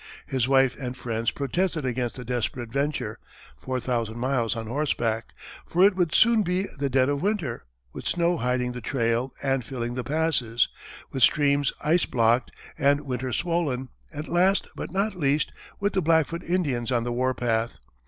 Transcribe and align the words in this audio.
His 0.25 0.47
wife 0.47 0.75
and 0.79 0.97
friends 0.97 1.29
protested 1.29 1.85
against 1.85 2.15
the 2.15 2.25
desperate 2.25 2.71
venture 2.73 3.19
four 3.55 3.79
thousand 3.79 4.17
miles 4.17 4.55
on 4.55 4.65
horseback 4.65 5.31
for 5.67 5.83
it 5.85 5.95
would 5.95 6.15
soon 6.15 6.41
be 6.41 6.63
the 6.79 6.89
dead 6.89 7.07
of 7.07 7.21
winter, 7.21 7.65
with 7.93 8.07
snow 8.07 8.37
hiding 8.37 8.71
the 8.71 8.81
trail 8.81 9.31
and 9.43 9.63
filling 9.63 9.93
the 9.93 10.03
passes, 10.03 10.69
with 11.11 11.21
streams 11.21 11.71
ice 11.81 12.07
blocked 12.07 12.49
and 12.79 13.01
winter 13.01 13.31
swollen, 13.31 13.89
and 14.11 14.27
last 14.27 14.67
but 14.75 14.89
not 14.91 15.13
least, 15.13 15.51
with 15.79 15.93
the 15.93 16.01
Blackfoot 16.01 16.41
Indians 16.41 16.91
on 16.91 17.03
the 17.03 17.11
warpath. 17.13 17.77